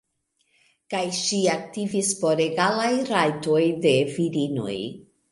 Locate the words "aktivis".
1.55-2.09